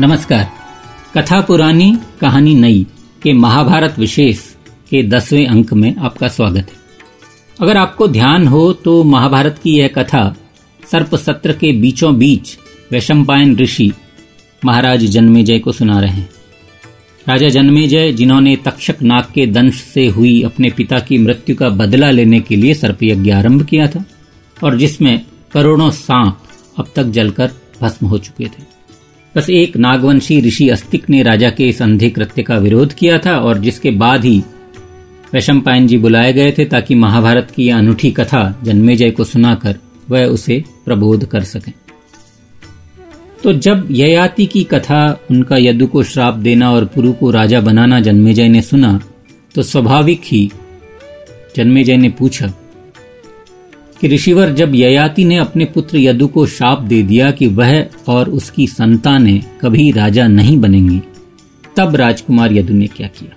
[0.00, 0.50] नमस्कार।
[1.14, 2.86] कथा पुरानी, कहानी नई
[3.22, 4.40] के महाभारत विशेष
[4.90, 6.76] के दसवें अंक में आपका स्वागत है।
[7.60, 10.22] अगर आपको ध्यान हो तो महाभारत की यह कथा
[10.92, 12.56] सर्प सत्र के बीचों बीच
[12.92, 13.90] वैशंपायन ऋषि
[14.64, 16.28] महाराज जन्मेजय को सुना रहे हैं।
[17.26, 22.10] राजा जन्मेजय, जिन्होंने तक्षक नाग के दंश से हुई अपने पिता की मृत्यु का बदला
[22.10, 24.04] लेने के लिए सर्पयज्ञ आरंभ किया था
[24.64, 25.20] और जिसमें
[25.52, 26.42] करोड़ों सांप
[26.78, 28.77] अब तक जलकर भस्म हो चुके थे।
[29.36, 33.38] बस एक नागवंशी ऋषि अस्तिक ने राजा के इस अंधे कृत्य का विरोध किया था
[33.38, 34.42] और जिसके बाद ही
[35.34, 39.78] वैशंपायन जी बुलाए गए थे ताकि महाभारत की यह अनूठी कथा जन्मेजय को सुनाकर
[40.10, 41.72] वह उसे प्रबोध कर सकें।
[43.42, 48.00] तो जब ययाति की कथा, उनका यदु को श्राप देना और पुरु को राजा बनाना
[48.00, 49.00] जन्मेजय ने सुना
[49.54, 50.50] तो स्वाभाविक ही
[51.56, 52.52] जन्मेजय ने पूछा
[54.00, 58.30] कि ऋषिवर जब ययाति ने अपने पुत्र यदु को शाप दे दिया कि वह और
[58.30, 61.00] उसकी संतानें कभी राजा नहीं बनेंगी,
[61.76, 63.36] तब राजकुमार यदु ने क्या किया?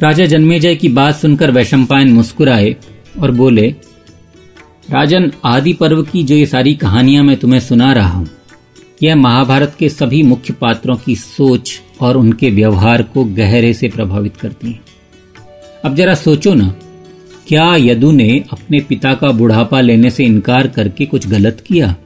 [0.00, 2.76] राजा जन्मेजय की बात सुनकर वैशंपायन मुस्कुराए
[3.20, 3.68] और बोले,
[4.88, 8.28] राजन आदि पर्व की जो ये सारी कहानियाँ मैं तुम्हें सुना रहा हूँ,
[9.02, 14.36] यह महाभारत के सभी मुख्य पात्रों की सोच और उनके व्यवहार को गहरे से प्रभावित
[14.36, 14.80] करती है।
[15.84, 16.74] अब जरा सोचो ना
[17.46, 21.96] क्या यदु ने अपने पिता का बुढ़ापा लेने से इनकार करके कुछ गलत किया?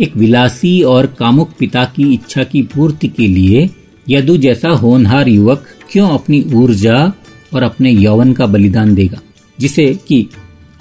[0.00, 3.70] एक विलासी और कामुक पिता की इच्छा की पूर्ति के लिए
[4.08, 7.12] यदु जैसा होनहार युवक क्यों अपनी ऊर्जा
[7.54, 9.20] और अपने यौवन का बलिदान देगा,
[9.60, 10.26] जिसे कि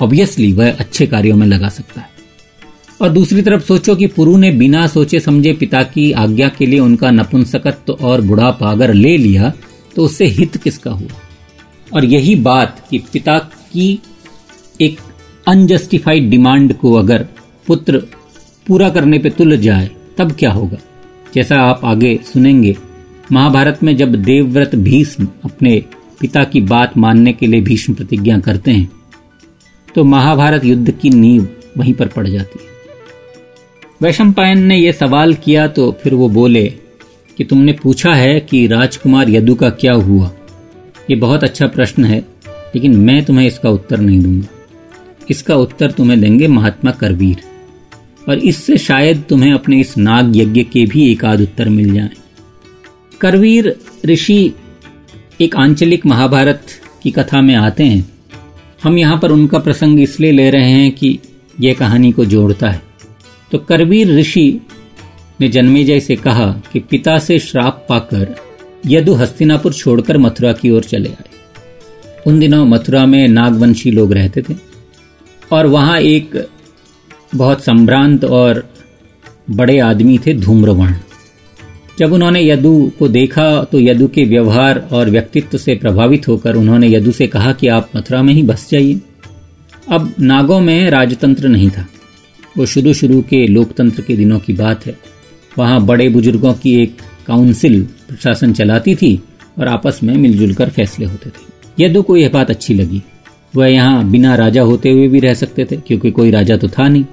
[0.01, 2.09] ऑब्वियसली वह अच्छे कार्यों में लगा सकता है?
[3.01, 6.79] और दूसरी तरफ़ सोचो कि पुरु ने बिना सोचे समझे पिता की आज्ञा के लिए
[6.79, 9.53] उनका नपुंसकत्व और बुढ़ापा अगर ले लिया
[9.95, 11.09] तो उससे हित किसका हुआ?
[11.93, 13.37] और यही बात कि पिता
[13.71, 13.99] की
[14.81, 14.99] एक
[15.47, 17.27] अनजस्टिफाइड डिमांड को अगर
[17.67, 17.97] पुत्र
[18.67, 20.77] पूरा करने पे तुल जाए, तब क्या होगा?
[21.33, 22.75] जैसा आप आगे सुनेंगे,
[23.31, 25.83] महाभारत में जब देवव्रत भीष्म अपने
[26.19, 28.89] पिता की बात मानने के लिए भीष्म प्रतिज्ञा करते हैं
[29.95, 32.67] तो महाभारत युद्ध की नींव वहीं पर पड़ जाती है।
[34.01, 36.65] वैशंपायन ने यह सवाल किया तो फिर वो बोले
[37.37, 40.31] कि तुमने पूछा है कि राजकुमार यदु का क्या हुआ?
[41.09, 42.23] ये बहुत अच्छा प्रश्न है।
[42.75, 44.47] लेकिन मैं तुम्हें इसका उत्तर नहीं दूँगा।
[45.29, 47.37] इसका उत्तर तुम्हें देंगे महात्मा करवीर।
[48.29, 52.09] और इससे शायद तुम्हें अपने इस नाग यज्ञ के भी एक आध उत्तर मिल जाए।
[53.21, 53.75] करवीर
[54.05, 54.53] ऋषि
[55.41, 56.61] एक आंचलिक महाभारत
[57.03, 58.09] की कथा में आते हैं।
[58.83, 61.19] हम यहाँ पर उनका प्रसंग इसलिए ले रहे हैं कि
[61.59, 62.81] यह कहानी को जोड़ता है।
[63.51, 64.61] तो करवीर ऋषि
[65.41, 68.35] ने जन्मेजय से कहा कि पिता से श्राप पाकर
[68.87, 71.28] यदु हस्तिनापुर छोड़कर मथुरा की ओर चले आए।
[72.27, 74.55] उन दिनों मथुरा में नागवंशी लोग रहते थे।
[75.51, 76.47] और वहाँ एक
[77.35, 78.63] बहुत संभ्रांत और
[79.51, 80.95] बड़े आदमी थे धूम्रवर्ण।
[81.99, 86.87] जब उन्होंने यदु को देखा तो यदु के व्यवहार और व्यक्तित्व से प्रभावित होकर उन्होंने
[86.87, 88.99] यदु से कहा कि आप मथुरा में ही बस जाइए।
[89.87, 91.85] अब नागों में राजतंत्र नहीं था।
[92.57, 94.97] वो शुरू शुरू के लोकतंत्र के दिनों की बात है।
[95.57, 96.97] वहाँ बड़े बुज़ुर्गों की एक
[97.27, 99.19] काउंसिल प्रशासन चलाती थी
[99.59, 101.48] और आपस में मिलजुल कर फैसले होते थे।
[101.79, 103.01] यदु को यह बात अच्छी लगी।
[103.53, 106.87] वह यहाँ बिना राजा होते हुए भी रह सकते थे, क्योंकि कोई राजा तो था
[106.87, 107.05] नहीं।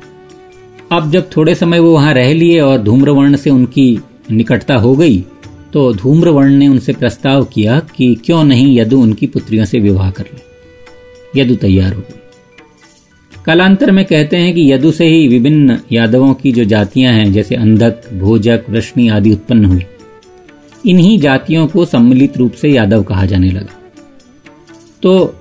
[0.93, 3.99] अब जब थोड़े समय वो वहाँ रह लिए और धूम्रवर्ण से उनकी
[4.33, 5.25] निकटता हो गई
[5.73, 10.25] तो धूम्रवर्ण ने उनसे प्रस्ताव किया कि क्यों नहीं यदु उनकी पुत्रियों से विवाह कर
[10.25, 16.33] ले। यदु तैयार हो गई कालांतर में कहते हैं कि यदु से ही विभिन्न यादवों
[16.35, 19.83] की जो जातियाँ हैं, जैसे अंधक, भोजक वृष्णि आदि उत्पन्न हुई।
[20.85, 23.76] इन्हीं जातियों को सम्मिलित रूप से यादव कहा जाने लगा।
[25.03, 25.35] तो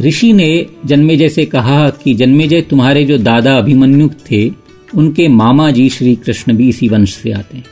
[0.00, 4.50] ऋषि ने जन्मेजय से कहा कि जन्मेजय तुम्हारे जो दादा अभिमन्यु थे,
[4.94, 7.64] उनके मामा जी श्री कृष्ण भी इसी वंश से आते हैं।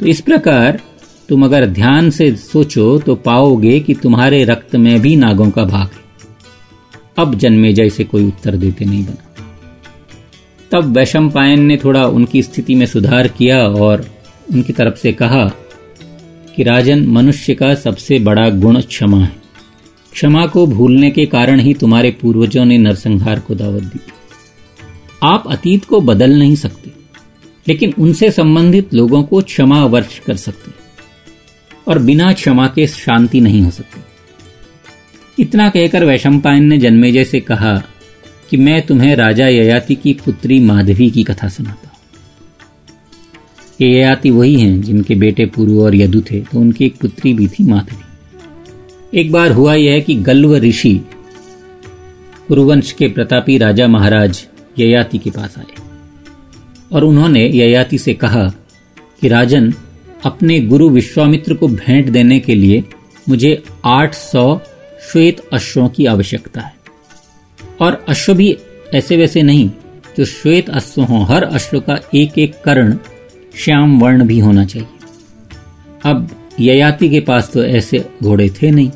[0.00, 0.80] तो इस प्रकार
[1.28, 5.86] तुम अगर ध्यान से सोचो तो पाओगे कि तुम्हारे रक्त में भी नागों का भाग
[5.86, 6.00] है।
[7.18, 9.26] अब जन्मेजय से कोई उत्तर देते नहीं बना।
[10.72, 14.10] तब वैशंपायन ने थोड़ा उनकी स्थिति में सुधार किया और
[14.52, 15.50] उनकी तरफ़ से कहा
[16.56, 19.34] कि राजन मनुष्य का सबसे बड़ा गुण क्षमा है।
[20.12, 24.00] क्षमा को भूलने के कारण ही तुम्हारे पूर्वजों ने नरसंहार को दावत दी।
[25.22, 26.90] आप अतीत को बदल नहीं सकते,
[27.68, 30.72] लेकिन उनसे संबंधित लोगों को क्षमा वर्ष कर सकते
[31.88, 37.76] और बिना क्षमा के शांति नहीं हो सकती। इतना कहकर वैशंपायन ने जन्मेजय से कहा
[38.50, 41.89] कि मैं तुम्हें राजा ययाति की पुत्री माधवी की कथा सुनाता
[43.82, 47.48] ये ययाति वही हैं जिनके बेटे पुरु और यदु थे तो उनकी एक पुत्री भी
[47.48, 48.04] थी माधवी
[49.20, 51.00] एक बार हुआ यह कि गल्व ऋषि
[52.48, 54.46] कुरुवंश के प्रतापी राजा महाराज
[54.78, 55.82] ययाति के पास आए
[56.92, 58.52] और उन्होंने ययाति से कहा
[59.20, 59.74] कि, राजन,
[60.24, 62.84] अपने गुरु विश्वामित्र को भेंट देने के लिए
[63.28, 64.60] मुझे 800
[65.12, 66.74] श्वेत अश्वों की आवश्यकता है।
[67.80, 68.56] और अश्व भी
[68.94, 69.70] ऐसे वैसे नहीं,
[70.18, 72.96] जो श्वेत अश्व हों, हर अश्व का एक एक कर्ण
[73.54, 74.88] श्याम वर्ण भी होना चाहिए।
[76.04, 76.28] अब
[76.60, 78.90] ययाति के पास तो ऐसे घोड़े थे नहीं।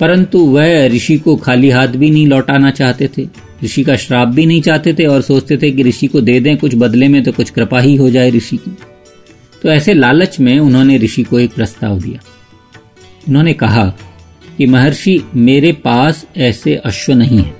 [0.00, 3.28] परंतु वह ऋषि को खाली हाथ भी नहीं लौटाना चाहते थे।
[3.64, 6.56] ऋषि का श्राप भी नहीं चाहते थे और सोचते थे कि ऋषि को दे दें,
[6.56, 8.76] कुछ बदले में तो कुछ कृपा ही हो जाए ऋषि की।
[9.62, 12.20] तो ऐसे लालच में उन्होंने ऋषि को एक प्रस्ताव दिया।
[13.28, 13.86] उन्होंने कहा
[14.58, 17.54] कि महर्षि, मेरे पास ऐसे अश्व नहीं है,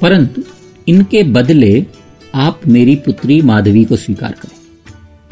[0.00, 0.42] परंतु
[0.88, 1.86] इनके बदले
[2.34, 4.59] आप मेरी पुत्री माधवी को स्वीकार करें।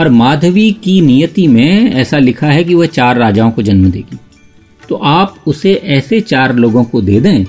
[0.00, 4.16] और माधवी की नियति में ऐसा लिखा है कि वह चार राजाओं को जन्म देगी।
[4.88, 7.44] तो आप उसे ऐसे चार लोगों को दे दें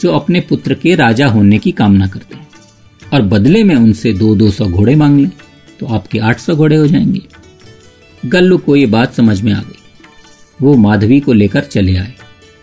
[0.00, 2.48] जो अपने पुत्र के राजा होने की कामना करते हैं।
[3.12, 5.30] और बदले में उनसे दो दो सौ घोड़े मांग लें
[5.80, 7.20] तो आपके आठ सौ घोड़े हो जाएँगे।
[8.26, 9.78] गल्लू को ये बात समझ में आ गई।
[10.62, 12.12] वो माधवी को लेकर चले आए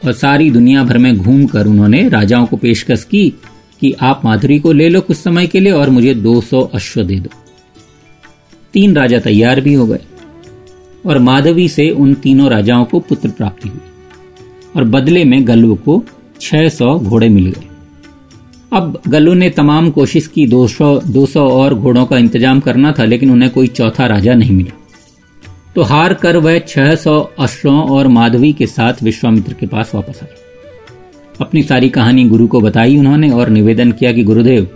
[0.06, 3.33] और सारी दुनिया भर में घूमकर उन्होंने राजाओं को पेशकश की
[3.81, 7.15] कि आप माधुरी को ले लो कुछ समय के लिए और मुझे 200 अश्व दे
[7.15, 7.38] दो।
[8.74, 10.00] तीन राजा तैयार भी हो गए
[11.06, 13.80] और माधवी से उन तीनों राजाओं को पुत्र प्राप्ति हुई
[14.75, 16.04] और बदले में गल्लू को
[16.42, 17.68] 600 घोड़े मिल गए।
[18.74, 23.31] अब गल्लू ने तमाम कोशिश की 200 200 और घोड़ों का इंतज़ाम करना था, लेकिन
[23.31, 24.75] उन्हें कोई चौथा राजा नहीं मिला।
[25.75, 30.36] तो हार कर वह 600 अश्वों और माधवी के साथ विश्वामित्र के पास वापस आए।
[31.42, 34.68] अपनी सारी कहानी गुरु को बताई उन्होंने और निवेदन किया कि गुरुदेव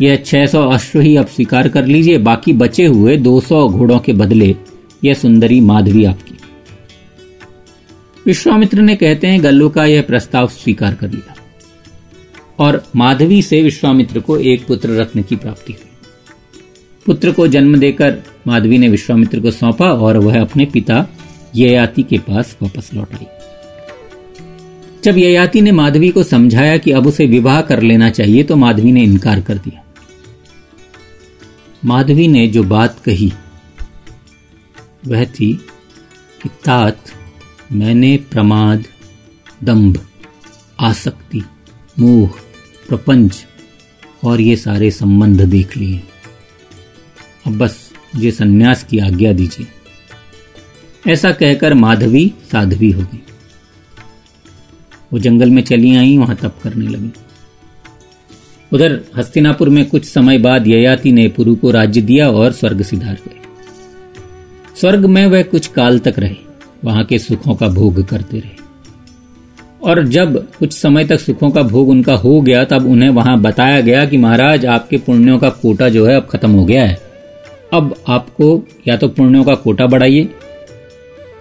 [0.00, 4.56] यह 600 अश्व ही अब स्वीकार कर लीजिए, बाकी बचे हुए 200 घोड़ों के बदले
[5.04, 6.34] यह सुंदरी माधवी आपकी।
[8.26, 11.34] विश्वामित्र ने कहते हैं, गल्लू का यह प्रस्ताव स्वीकार कर लिया।
[12.58, 15.90] और माधवी से विश्वामित्र को एक पुत्र रत्न की प्राप्ति हुई।
[17.06, 21.06] पुत्र को जन्म देकर माधवी ने विश्वामित्र को सौंपा और वह अपने पिता
[21.56, 23.26] ययाति के पास वापस लौट आई।
[25.04, 28.92] जब ययाति ने माधवी को समझाया कि अब उसे विवाह कर लेना चाहिए तो माधवी
[28.92, 29.83] ने इनकार कर दिया।
[31.84, 33.32] माधवी ने जो बात कही,
[35.06, 35.54] वह थी
[36.42, 37.04] कि तात,
[37.72, 38.84] मैंने प्रमाद,
[39.64, 40.06] दंभ,
[40.80, 41.42] आसक्ति,
[41.98, 42.28] मोह,
[42.88, 43.46] प्रपंच
[44.24, 46.02] और ये सारे संबंध देख लिए।
[47.46, 49.66] अब बस मुझे सन्यास की आज्ञा दीजिए।
[51.12, 53.22] ऐसा कहकर माधवी साध्वी हो गई।
[55.12, 57.12] वो जंगल में चली आई, वहाँ तप करने लगी।
[58.72, 63.14] उधर हस्तिनापुर में कुछ समय बाद ययाति ने पुरु को राज्य दिया और स्वर्ग सिधार
[63.14, 63.40] गए
[64.76, 66.36] स्वर्ग में वह कुछ काल तक रहे,
[66.84, 68.62] वहाँ के सुखों का भोग करते रहे।
[69.82, 73.80] और जब कुछ समय तक सुखों का भोग उनका हो गया, तब उन्हें वहाँ बताया
[73.80, 76.98] गया कि महाराज, आपके पुण्यों का कोटा जो है अब खत्म हो गया है।
[77.72, 80.28] अब आपको या तो पुण्यों का कोटा बढ़ाइए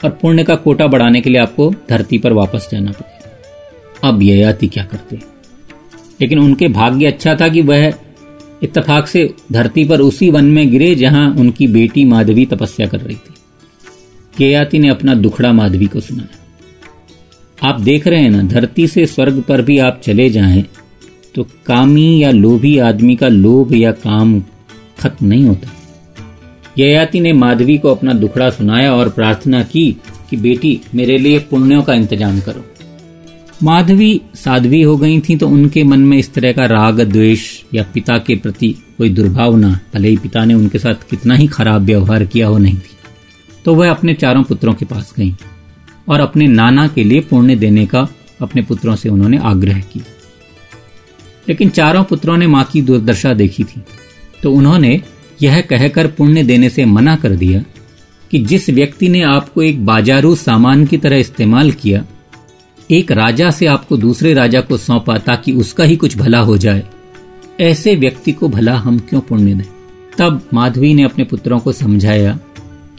[0.04, 4.68] और पुण्य का कोटा बढ़ाने के लिए आपको धरती पर वापस जाना पड़ेगा। अब ययाति
[4.68, 5.16] क्या करते
[6.21, 7.94] लेकिन उनके भाग्य अच्छा था कि वह
[8.63, 13.15] इत्तेफाक से धरती पर उसी वन में गिरे जहाँ उनकी बेटी माधवी तपस्या कर रही
[13.15, 13.33] थी।
[14.33, 19.42] केयाति ने अपना दुखड़ा माधवी को सुनाया। आप देख रहे हैं ना, धरती से स्वर्ग
[19.42, 20.63] पर भी आप चले जाएँ
[21.36, 24.39] तो कामी या लोभी आदमी का लोभ या काम
[25.00, 25.69] खत्म नहीं होता।
[26.78, 29.85] ययाति ने माधवी को अपना दुखड़ा सुनाया और प्रार्थना की
[30.30, 32.66] कि बेटी, मेरे लिए पुण्यों का इंतज़ाम करो।
[33.64, 37.42] माधवी साध्वी हो गई थी तो उनके मन में इस तरह का राग, द्वेष
[37.74, 41.82] या पिता के प्रति कोई दुर्भावना, भले ही पिता ने उनके साथ कितना ही खराब
[41.82, 42.98] व्यवहार किया हो, नहीं थी।
[43.66, 45.34] तो वह अपने चारों पुत्रों के पास गई
[46.08, 48.08] और अपने नाना के लिए पुण्य देने का
[48.42, 50.06] अपने पुत्रों से उन्होंने आग्रह किया।
[51.50, 53.82] लेकिन चारों पुत्रों ने माँ की दुर्दशा देखी थी
[54.44, 55.02] तो उन्होंने
[55.42, 57.64] यह कहकर पुण्य देने से मना कर दिया
[58.32, 62.06] कि जिस व्यक्ति ने आपको एक बाजारू सामान की तरह इस्तेमाल किया
[62.92, 66.83] एक राजा से आपको दूसरे राजा को सौंपा ताकि उसका ही कुछ भला हो जाए।
[67.61, 69.66] ऐसे व्यक्ति को भला हम क्यों पुण्य दें?
[70.18, 72.40] तब माधवी ने अपने पुत्रों को समझाया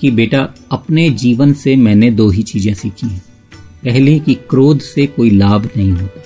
[0.01, 3.23] कि बेटा, अपने जीवन से मैंने दो ही चीज़ें सीखी हैं।
[3.85, 6.23] पहले कि क्रोध से कोई लाभ नहीं होता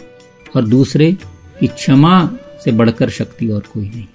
[0.56, 1.16] और दूसरे
[1.60, 2.30] कि क्षमा
[2.64, 4.06] से बढ़कर शक्ति और कोई नहीं।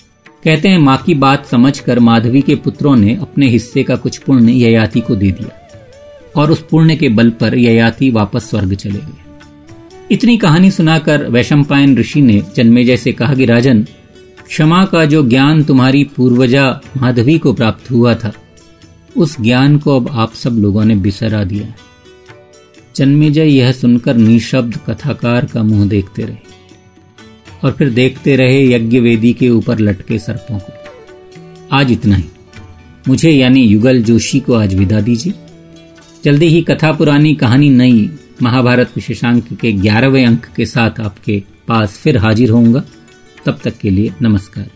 [0.43, 4.53] कहते हैं, माँ की बात समझकर माधवी के पुत्रों ने अपने हिस्से का कुछ पुण्य
[4.53, 5.69] ययाति को दे दिया
[6.35, 9.22] और उस पुण्य के बल पर ययाति वापस स्वर्ग चले गए।
[10.13, 13.87] इतनी कहानी सुनाकर वैशंपायन ऋषि ने जन्मेजय से कहा कि राजन,
[14.47, 18.33] क्षमा का जो ज्ञान तुम्हारी पूर्वजा माधवी को प्राप्त हुआ था,
[19.17, 21.73] उस ज्ञान को अब आप सब लोगों ने बिसरा दिया
[22.95, 26.37] जन्मेजय यह सुनकर निशब्द कथाकार का मुँह देखते रहे
[27.63, 30.73] और फिर देखते रहे यज्ञ वेदी के ऊपर लटके सर्पों को।
[31.71, 32.23] आज इतना ही।
[33.07, 35.33] मुझे यानी युगल जोशी को आज विदा दीजिए।
[36.23, 38.09] जल्दी ही कथा पुरानी कहानी नई
[38.43, 42.83] महाभारत विशेषांक के ग्यारहवें अंक के साथ आपके पास फिर हाजिर होऊँगा।
[43.45, 44.69] तब तक के लिए नमस्कार।